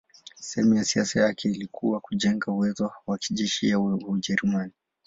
[0.39, 4.73] Sehemu ya siasa yake ilikuwa kujenga uwezo wa kijeshi wa Ujerumani.